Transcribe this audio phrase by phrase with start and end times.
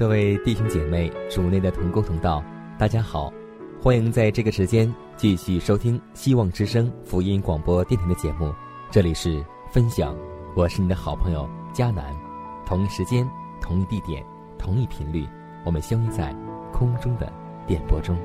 [0.00, 2.42] 各位弟兄姐妹、主内的同工同道，
[2.78, 3.30] 大家好，
[3.78, 8.50] 欢迎在这个时间继续收听希望之声福音广播电台的节目。
[8.90, 10.16] 这里是分享，
[10.56, 12.16] 我是你的好朋友佳南。
[12.64, 13.28] 同一时间、
[13.60, 14.24] 同一地点、
[14.58, 15.28] 同一频率，
[15.66, 16.34] 我们相遇在
[16.72, 17.30] 空中的
[17.66, 18.16] 电波中。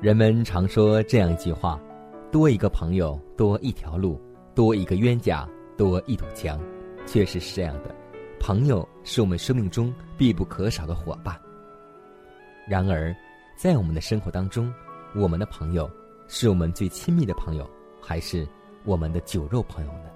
[0.00, 1.78] 人们常说这样一句话：
[2.32, 4.18] 多一个朋友，多一条路；
[4.54, 6.58] 多一个冤家，多一堵墙。
[7.06, 7.94] 确实是这样的，
[8.38, 11.40] 朋友是我们生命中必不可少的伙伴。
[12.68, 13.14] 然而，
[13.56, 14.72] 在我们的生活当中，
[15.14, 15.88] 我们的朋友
[16.26, 17.70] 是我们最亲密的朋友，
[18.02, 18.46] 还是
[18.84, 20.10] 我们的酒肉朋友呢？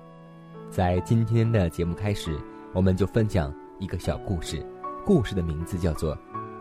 [0.69, 2.37] 在今天的节目开始，
[2.73, 4.65] 我们就分享一个小故事，
[5.07, 6.15] 故事的名字叫做《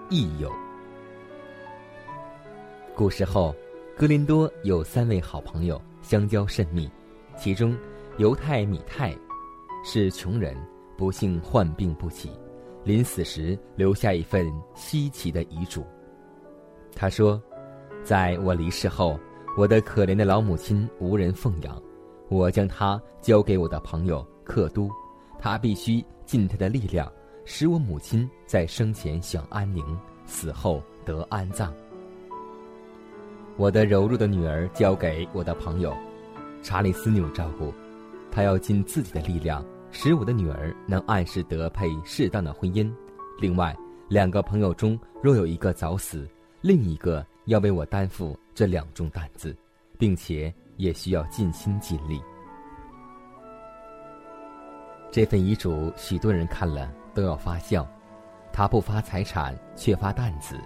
[0.09, 0.49] 益友》。
[2.95, 3.55] 古时候，
[3.97, 6.89] 格林多有三位好朋友，相交甚密，
[7.37, 7.75] 其中
[8.17, 9.15] 犹太米泰。
[9.83, 10.55] 是穷人，
[10.97, 12.29] 不幸患病不起，
[12.83, 15.85] 临死时留下一份稀奇的遗嘱。
[16.95, 17.41] 他说
[18.03, 19.17] ：“在我离世后，
[19.57, 21.81] 我的可怜的老母亲无人奉养，
[22.27, 24.89] 我将她交给我的朋友克都，
[25.39, 27.09] 他必须尽他的力量，
[27.45, 31.73] 使我母亲在生前享安宁，死后得安葬。
[33.55, 35.93] 我的柔弱的女儿交给我的朋友
[36.61, 37.73] 查理斯纽照顾。”
[38.31, 42.93] 他要尽自己的力量，使我的女儿能按时得配适当的婚姻。
[43.39, 43.75] 另外，
[44.07, 46.29] 两个朋友中若有一个早死，
[46.61, 49.55] 另一个要为我担负这两重担子，
[49.97, 52.21] 并且也需要尽心尽力。
[55.11, 57.87] 这份遗嘱，许多人看了都要发笑。
[58.53, 60.59] 他不发财产，却发担子，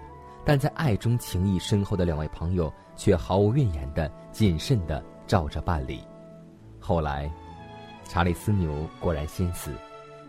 [0.44, 6.02] 但在爱中情谊深厚的两位朋友却毫无怨言的、谨慎的照着办理。
[6.78, 7.32] 后来。
[8.08, 9.72] 查理斯牛果然先死，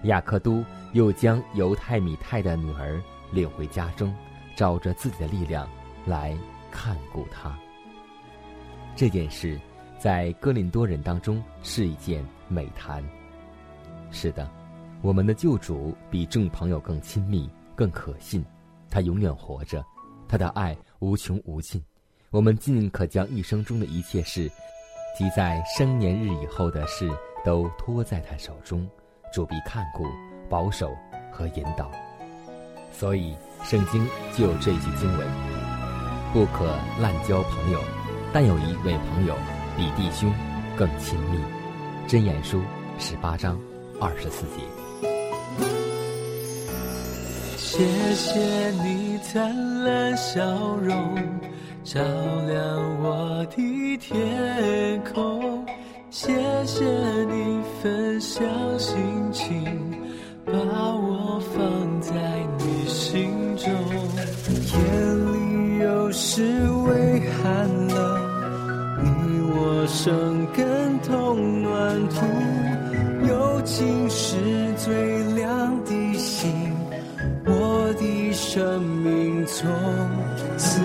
[0.03, 0.63] 雅克都
[0.93, 4.13] 又将犹太米泰的女儿领回家中，
[4.55, 5.69] 照着自己的力量
[6.05, 6.37] 来
[6.71, 7.57] 看顾他。
[8.95, 9.59] 这件事
[9.99, 13.03] 在哥林多人当中是一件美谈。
[14.09, 14.49] 是的，
[15.01, 18.43] 我们的救主比众朋友更亲密、更可信，
[18.89, 19.83] 他永远活着，
[20.27, 21.83] 他的爱无穷无尽。
[22.31, 24.49] 我们尽可将一生中的一切事，
[25.17, 27.09] 及在生年日以后的事。
[27.45, 28.85] 都托在他手中，
[29.31, 30.03] 主必看顾、
[30.49, 30.91] 保守
[31.31, 31.91] 和引导。
[32.91, 35.27] 所以，圣经就有这句经文
[36.33, 36.65] ：“不可
[36.99, 37.79] 滥交朋友，
[38.33, 39.35] 但有一位朋友
[39.77, 40.33] 比弟兄
[40.75, 41.39] 更亲密。”
[42.07, 42.61] 箴言书
[42.97, 43.59] 十八章
[43.99, 44.61] 二十四节。
[47.57, 50.41] 谢谢你灿烂笑
[50.77, 51.15] 容，
[51.83, 55.64] 照亮我的天空。
[56.17, 56.31] 谢
[56.65, 56.85] 谢
[57.25, 58.47] 你分享
[58.79, 58.95] 心
[59.33, 59.65] 情，
[60.45, 62.13] 把我放在
[62.57, 63.69] 你心中。
[64.63, 64.79] 夜
[65.25, 66.41] 里有时
[66.87, 67.97] 微寒冷，
[69.03, 72.25] 你我生根同暖土。
[73.27, 74.37] 友情是
[74.77, 76.49] 最亮的星，
[77.45, 79.69] 我的生命从
[80.57, 80.79] 此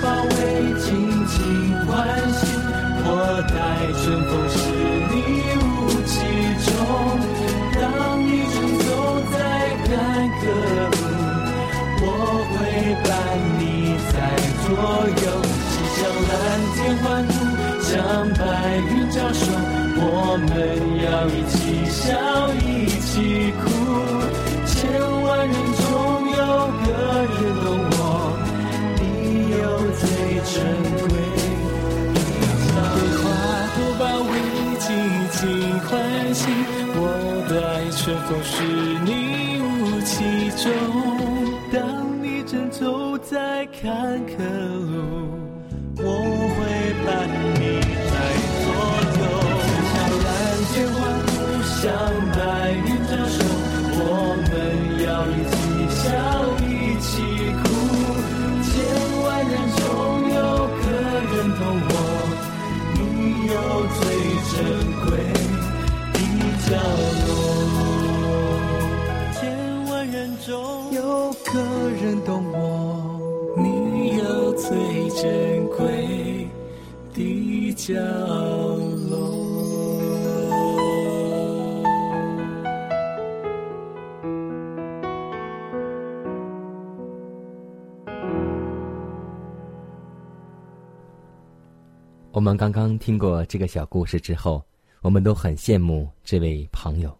[0.00, 0.32] 包围，
[0.80, 0.86] 紧
[1.26, 1.36] 紧
[1.86, 1.90] 欢
[2.32, 2.40] 喜，
[3.04, 3.08] 我
[3.48, 3.54] 待
[3.98, 4.56] 春风十
[5.10, 5.14] 里
[5.58, 5.62] 雾
[6.06, 6.12] 气
[6.64, 6.70] 中。
[7.80, 7.82] 当
[8.20, 8.86] 你正走
[9.32, 9.34] 在
[9.84, 9.90] 坎
[10.38, 10.42] 坷
[10.92, 10.94] 路，
[12.04, 12.06] 我
[12.52, 12.54] 会
[13.02, 13.06] 伴
[13.58, 13.60] 你
[14.12, 14.14] 在
[14.62, 14.68] 左
[15.22, 15.24] 右。
[15.72, 16.32] 骑上蓝
[16.74, 17.34] 天欢呼，
[17.82, 17.92] 向
[18.38, 18.40] 白
[18.78, 19.40] 云招手，
[19.96, 20.06] 我
[20.48, 20.50] 们
[21.02, 21.54] 要一起
[21.90, 22.10] 笑，
[38.12, 38.62] 是否是
[39.06, 39.08] 你
[39.62, 39.64] 雾
[40.02, 40.12] 气
[40.62, 40.70] 中。
[41.72, 41.80] 当
[42.22, 45.40] 你正走在坎坷路，
[45.96, 46.04] 我
[46.52, 46.60] 会
[47.06, 47.08] 伴
[47.56, 47.80] 你
[48.12, 48.14] 在
[48.60, 48.68] 左
[49.16, 49.20] 右。
[49.88, 50.28] 向蓝
[50.68, 51.32] 天欢呼，
[51.80, 51.80] 向
[52.36, 52.36] 白
[52.84, 53.40] 云招手，
[53.96, 54.04] 我
[54.44, 54.52] 们
[55.06, 55.56] 要一起
[55.96, 56.04] 笑，
[56.68, 56.70] 一
[57.00, 57.10] 起
[57.62, 57.64] 哭。
[58.68, 58.70] 千
[59.24, 59.80] 万人中
[60.28, 60.36] 有
[60.76, 60.84] 个
[61.32, 61.90] 人懂我，
[62.92, 63.00] 你
[63.48, 63.50] 有
[63.96, 64.04] 最
[64.52, 64.54] 珍
[65.00, 65.10] 贵
[66.12, 66.20] 的
[66.68, 66.70] 角
[77.82, 77.94] 角
[79.10, 79.18] 落。
[92.30, 94.64] 我们刚刚听过这个小故事之后，
[95.00, 97.12] 我们都很羡慕这位朋友。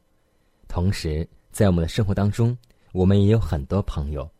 [0.69, 2.56] 同时，在我们的生活当中，
[2.93, 4.31] 我们也有很多朋友，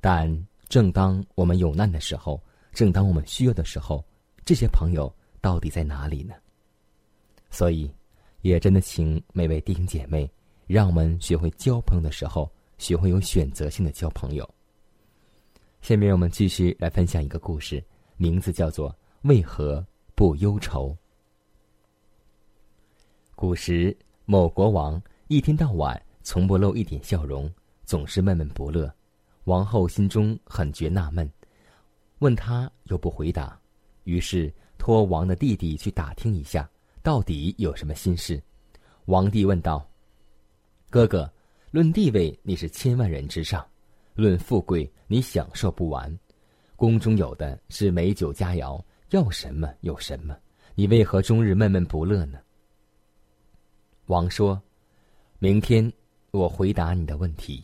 [0.00, 0.32] 但
[0.68, 2.40] 正当我们有难的时候，
[2.72, 4.04] 正当我们需要的时候，
[4.44, 5.12] 这些朋友
[5.46, 6.34] 到底在哪里呢？
[7.50, 7.88] 所以，
[8.40, 10.28] 也真的请每位弟兄姐妹，
[10.66, 14.44] 让我们学会交朋友的时候，学会有选择性的交朋友。
[15.82, 17.80] 下面我们继续来分享一个故事，
[18.16, 18.90] 名字叫做
[19.22, 20.88] 《为何不忧愁》。
[23.36, 27.48] 古时某国王一天到晚从不露一点笑容，
[27.84, 28.92] 总是闷闷不乐。
[29.44, 31.30] 王后心中很觉纳闷，
[32.18, 33.56] 问他又不回答，
[34.02, 36.68] 于是托王的弟弟去打听一下，
[37.02, 38.42] 到底有什么心事。
[39.06, 39.88] 王帝问道
[40.90, 41.32] ：“哥哥，
[41.70, 43.66] 论地位你是千万人之上，
[44.14, 46.18] 论富贵你享受不完，
[46.74, 50.36] 宫中有的是美酒佳肴，要什么有什么，
[50.74, 52.38] 你为何终日闷闷不乐呢？”
[54.06, 54.60] 王说
[55.38, 55.92] ：“明天
[56.30, 57.62] 我回答你的问题。”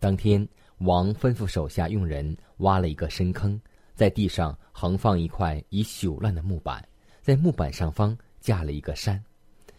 [0.00, 0.46] 当天，
[0.78, 3.60] 王吩咐手下用人挖了一个深坑，
[3.98, 6.88] 在地上横放一块已朽烂的木板，
[7.20, 9.20] 在木板上方架了一个山，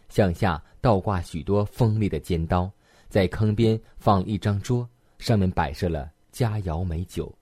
[0.10, 2.70] 向下倒挂许多锋利的尖刀，
[3.08, 4.86] 在坑边放一张桌，
[5.20, 7.34] 上面摆设了佳肴美酒。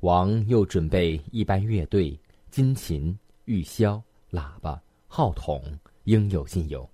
[0.00, 2.18] 王又准备一班乐队、
[2.50, 3.14] 金琴、
[3.44, 5.62] 玉箫、喇叭、号筒，
[6.04, 6.88] 应有尽有，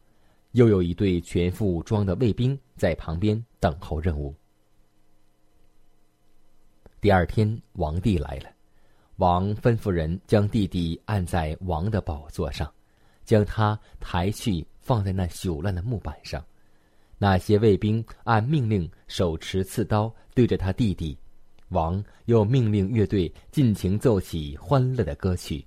[0.50, 4.34] 又有一队全副武装的卫兵在旁边等候任务。
[7.00, 8.50] 第二天，王帝来了，
[9.16, 12.70] 王吩咐人将弟弟按在王的宝座上，
[13.24, 16.44] 将他抬去放在那朽烂的木板上。
[17.18, 21.16] 那些卫兵按命令手持刺刀对着他弟弟，
[21.70, 25.64] 王又命令乐队尽情奏起欢乐的歌曲。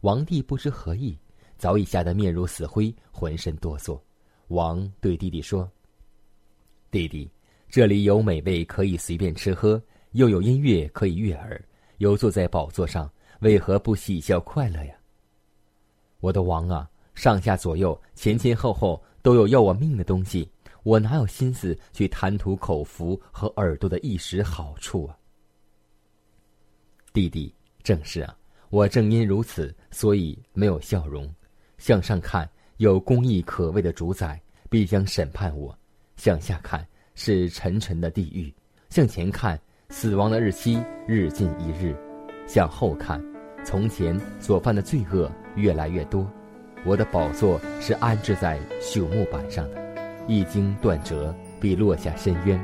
[0.00, 1.14] 王帝不知何意，
[1.58, 4.00] 早已吓得面如死灰，浑身哆嗦。
[4.48, 5.70] 王对弟弟说
[6.90, 7.30] ：“弟弟，
[7.68, 9.80] 这里有美味可以随便吃喝。”
[10.12, 11.64] 又有音乐可以悦耳，
[12.00, 14.94] 又坐在宝座上，为何不喜笑快乐呀？
[16.20, 20.50] 我的王啊，上下左右、前前后后都有要我命的东西，
[20.82, 25.16] 我哪有心思去贪图口福和耳朵的一时好处啊？
[27.12, 28.34] 弟弟，正是啊，
[28.70, 31.30] 我正因如此，所以没有笑容。
[31.76, 34.40] 向上看，有公义可畏的主宰
[34.70, 35.70] 必将审判我；
[36.16, 38.50] 向下看，是沉沉的地狱；
[38.88, 41.94] 向前看，死亡的日期日近一日。
[42.46, 43.22] 向后看
[43.64, 46.26] 从前所犯的罪恶越来越多
[46.84, 49.76] 我的宝座是安置在朽木板上的
[50.26, 52.58] 一经断折必落下深渊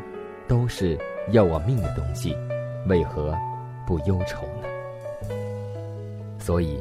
[0.49, 0.99] 都是
[1.31, 2.37] 要我命的东西
[2.89, 3.33] 为何
[3.87, 5.29] 不忧愁呢？
[6.41, 6.81] 所以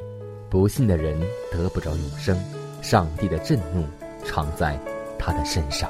[0.49, 1.19] 不信的人
[1.51, 2.35] 得不着永生
[2.81, 3.83] 上帝的震怒
[4.23, 4.79] 常在
[5.19, 5.87] 他的身上。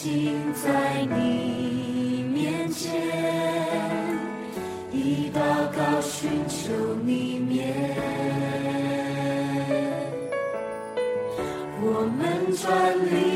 [0.00, 2.92] 心在你面前，
[4.92, 5.40] 以祷
[5.76, 6.70] 告寻求
[7.04, 7.74] 你面。
[11.82, 11.84] 我
[12.16, 12.22] 们
[12.54, 12.64] 转
[13.10, 13.27] 离。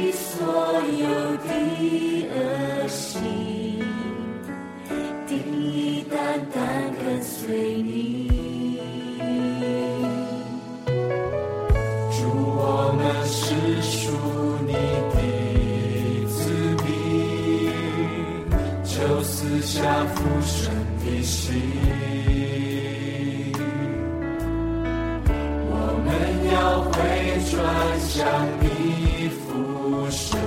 [28.14, 30.38] 向你俯身，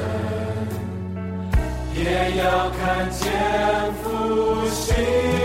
[1.96, 3.24] 也要看见
[4.04, 5.45] 复兴。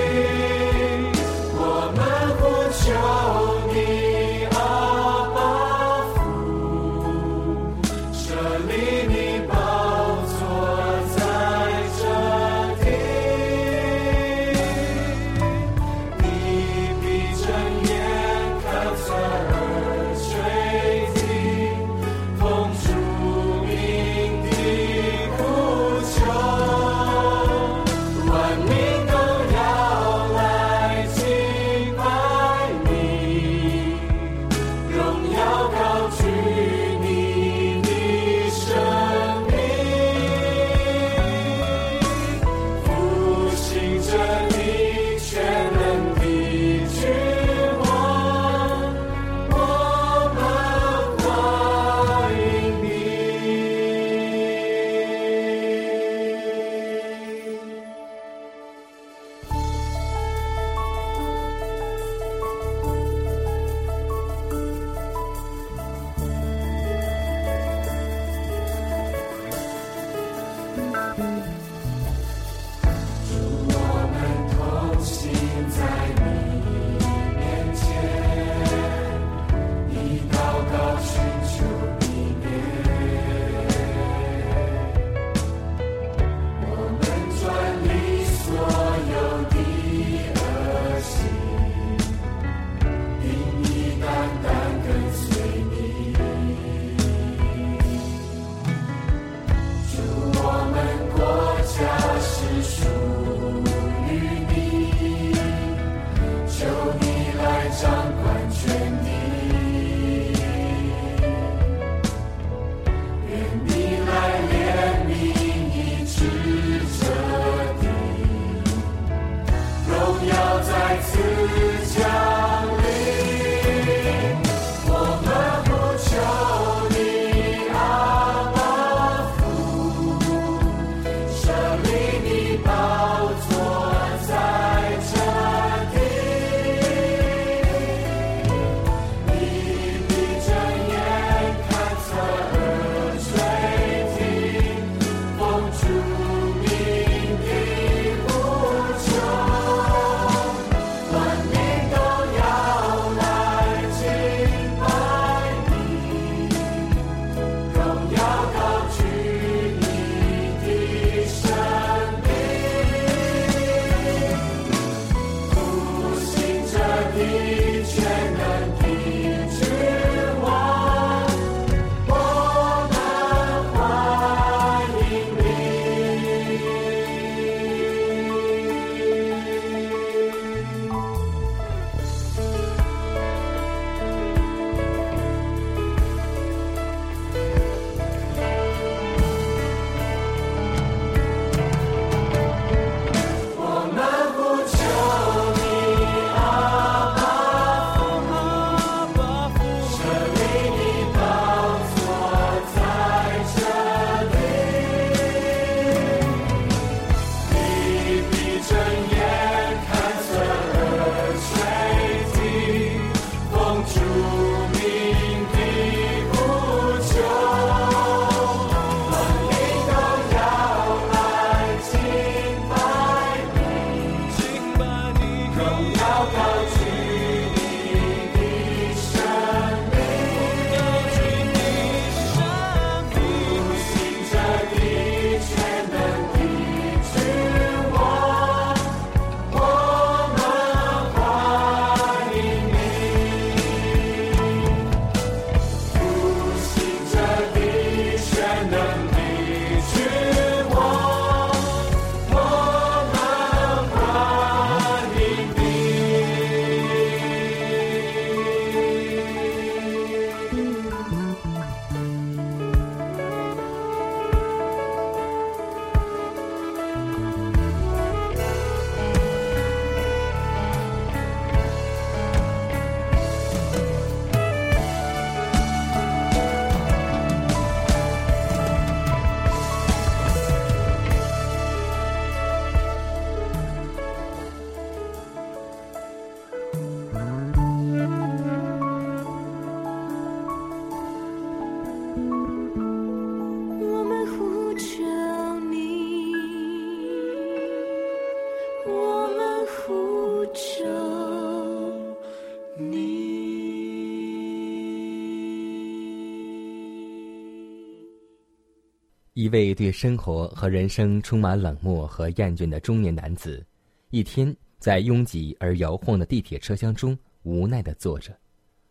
[309.50, 313.66] 一位对生活和人生充满冷漠和厌倦的中年男子，
[314.10, 318.32] 一天在拥挤而摇晃的地铁车厢中无奈地坐着。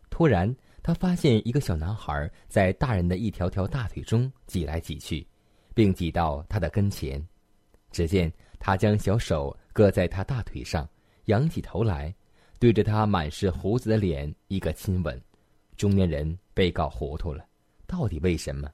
[0.09, 5.25] 突然，他发现一个小男孩在大人的一条条大腿中挤来挤去，
[5.73, 7.25] 并挤到他的跟前。
[7.89, 10.85] 只见他将小手搁在他大腿上，
[11.27, 12.13] 仰起头来，
[12.59, 15.17] 对着他满是胡子的脸一个亲吻。
[15.77, 17.45] 中年人被搞糊涂了，
[17.87, 18.69] 到底为什么？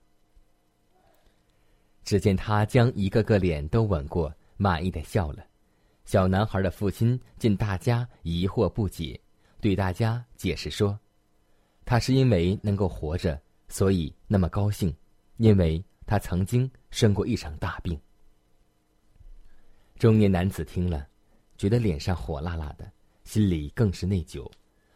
[2.06, 5.44] 只见他将一个个脸都吻过，满意的笑了。
[6.06, 9.20] 小男孩的父亲见大家疑惑不解，
[9.60, 10.98] 对大家解释说
[11.84, 14.96] ：“他是因为能够活着，所以那么高兴，
[15.38, 18.00] 因为他曾经生过一场大病。”
[19.98, 21.08] 中年男子听了，
[21.58, 22.88] 觉得脸上火辣辣的，
[23.24, 24.48] 心里更是内疚。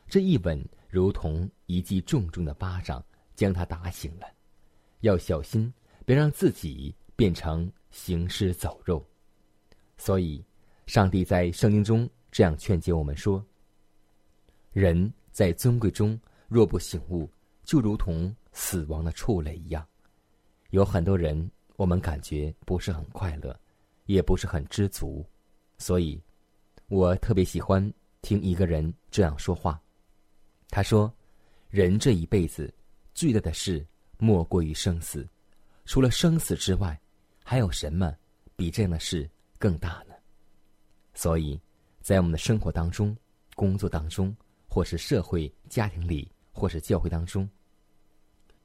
[0.07, 3.03] 这一吻如同一记重重的巴掌，
[3.35, 4.27] 将他打醒了。
[4.99, 5.73] 要小心，
[6.05, 6.93] 别让自己。
[7.19, 9.05] 变成行尸走肉，
[9.97, 10.41] 所以，
[10.85, 13.45] 上帝在圣经中这样劝诫我们说：
[14.71, 17.29] 人在尊贵中若不醒悟，
[17.65, 19.85] 就如同死亡的畜类一样。
[20.69, 23.53] 有很多人，我们感觉不是很快乐，
[24.05, 25.25] 也不是很知足，
[25.77, 26.17] 所以，
[26.87, 29.77] 我特别喜欢听一个人这样说话。
[30.69, 31.13] 他说
[31.69, 32.73] ：“人这一辈子
[33.13, 33.85] 最大的事，
[34.19, 35.27] 莫过于生死，
[35.83, 36.97] 除了生死之外。”
[37.49, 38.15] 还有什么
[38.55, 40.13] 比这样的事更大呢？
[41.15, 41.59] 所以，
[41.99, 43.17] 在我们的生活当中、
[43.55, 47.49] 工作当中，或是社会、家庭里，或是教会当中，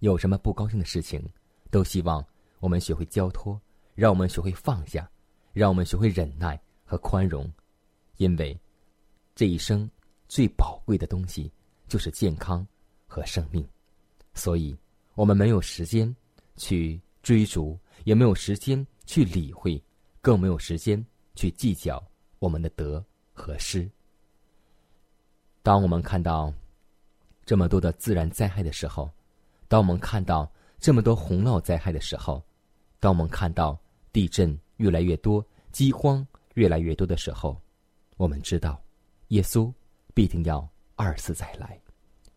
[0.00, 1.26] 有什么不高兴的事情，
[1.70, 2.22] 都希望
[2.60, 3.58] 我们学会交托，
[3.94, 5.10] 让我们学会放下，
[5.54, 7.50] 让我们学会忍耐和宽容，
[8.18, 8.54] 因为
[9.34, 9.90] 这一生
[10.28, 11.50] 最宝贵的东西
[11.88, 12.66] 就是健康
[13.06, 13.66] 和生命，
[14.34, 14.76] 所以
[15.14, 16.14] 我们没有时间
[16.58, 17.76] 去追逐。
[18.04, 19.82] 也没有时间去理会，
[20.20, 21.02] 更没有时间
[21.34, 22.04] 去计较
[22.38, 23.90] 我们的得和失。
[25.62, 26.52] 当我们看到
[27.46, 29.10] 这么多的自然灾害的时候，
[29.68, 32.44] 当我们看到这么多洪涝灾害的时候，
[33.00, 33.80] 当我们看到
[34.12, 37.58] 地震越来越多、饥荒越来越多的时候，
[38.18, 38.78] 我们知道，
[39.28, 39.72] 耶稣
[40.12, 41.80] 必定要二次再来。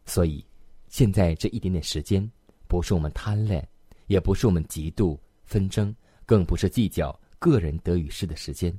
[0.06, 0.46] 所以，
[0.88, 2.26] 现在这一点点时间，
[2.70, 3.68] 不是我们贪恋，
[4.08, 5.18] 也不是我们嫉妒。
[5.46, 8.78] 纷争更不是计较个人得与失的时间，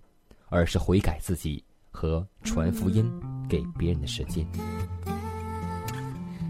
[0.51, 3.11] 而是悔改自己和传福音
[3.49, 4.47] 给别人的时间。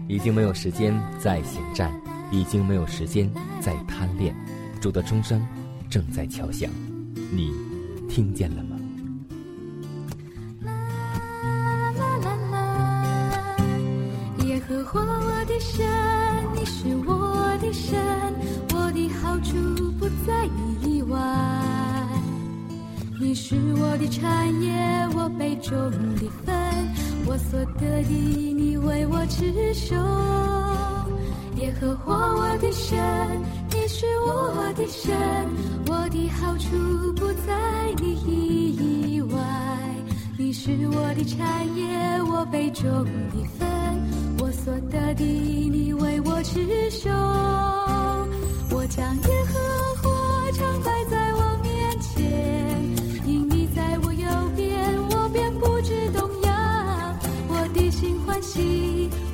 [0.09, 1.89] 已经没有时间再行战，
[2.33, 4.35] 已经没有时间再贪恋。
[4.81, 5.41] 主的钟声
[5.89, 6.69] 正在敲响，
[7.31, 7.53] 你
[8.09, 8.68] 听见了吗？
[25.69, 26.55] 中的分，
[27.27, 29.95] 我所得的你为我持守。
[31.57, 32.97] 耶和华我的神，
[33.69, 35.15] 你是我的神，
[35.87, 37.53] 我的好处不在
[38.01, 39.37] 你以外，
[40.39, 43.69] 你是我的产业，我杯中的分，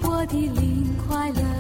[0.02, 1.55] 我的灵快乐，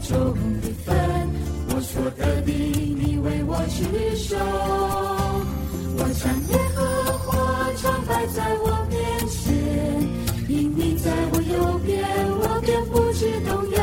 [0.00, 0.94] 中的分，
[1.68, 3.84] 我所得的，你为我取
[4.16, 4.36] 收。
[5.96, 6.80] 我将耶和
[7.18, 7.28] 华
[7.76, 9.54] 常摆在我面前，
[10.48, 12.02] 因你在我右边，
[12.40, 13.78] 我便不知动摇。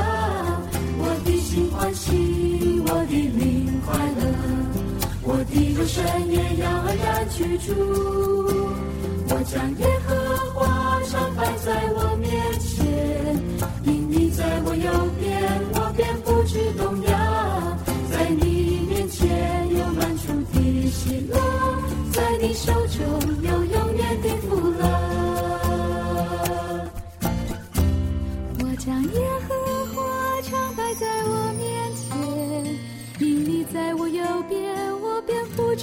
[0.99, 4.21] 我的心欢喜，我的灵快乐，
[5.23, 5.95] 我的肉身
[6.31, 7.71] 也要安然居住。
[9.29, 10.09] 我将耶和
[10.53, 12.27] 华常摆在我面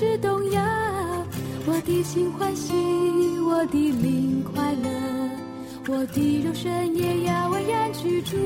[0.04, 0.62] 便不动摇。
[1.66, 2.74] 我的心欢喜，
[3.40, 4.88] 我的灵快乐，
[5.88, 8.36] 我的肉身也要安然居住。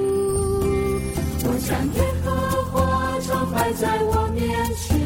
[1.44, 2.30] 我将耶和
[2.70, 4.40] 华常摆在我面
[4.76, 4.96] 前，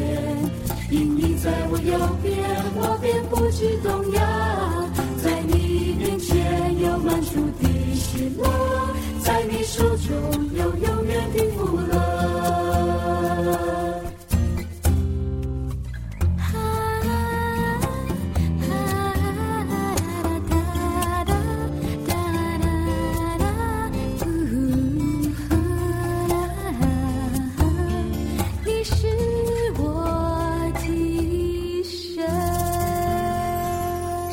[0.91, 2.33] 因你在我右边，
[2.75, 4.21] 我便不知动摇。
[5.23, 8.43] 在你面前有满足的喜乐，
[9.23, 10.13] 在你手中
[10.55, 12.02] 有永远的福乐。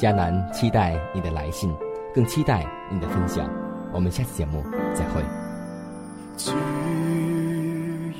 [0.00, 1.70] 迦南期待你的来信，
[2.14, 3.46] 更期待你的分享。
[3.92, 5.20] 我们下次节目再会。
[6.38, 6.52] 主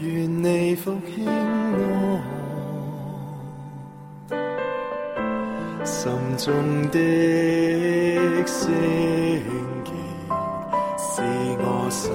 [0.03, 1.25] 願你復興
[1.73, 2.21] 我
[5.87, 6.53] 心中
[6.91, 6.99] 的
[8.45, 8.69] 聖
[9.87, 9.91] 潔，
[10.99, 11.23] 使
[11.61, 12.13] 我心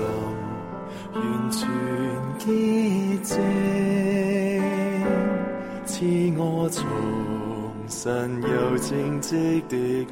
[1.16, 1.68] 完全
[2.38, 2.46] 潔
[3.24, 3.42] 淨，
[5.88, 6.86] 賜我重
[7.90, 10.06] 神有荆棘的你。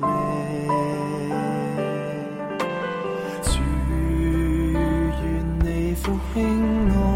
[3.42, 3.60] 主
[5.22, 7.12] 愿你复兴我。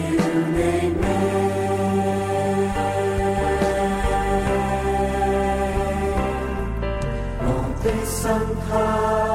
[0.00, 0.40] 心。
[8.70, 9.29] 態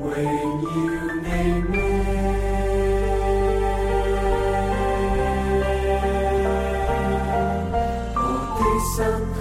[0.00, 0.66] 荣耀
[1.22, 1.26] 你
[1.70, 1.72] 名。
[8.16, 8.18] 我
[8.58, 8.62] 的
[8.94, 8.96] 身
[9.34, 9.36] 體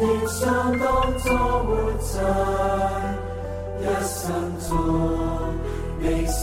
[0.00, 0.40] 連相
[0.78, 0.82] 當
[1.18, 1.24] 作
[1.64, 2.10] 活在，
[3.80, 4.20] 一生
[4.68, 4.70] 中
[6.00, 6.40] 你聖